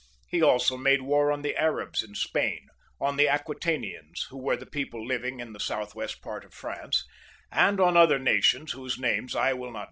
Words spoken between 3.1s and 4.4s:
the Aquitanians, who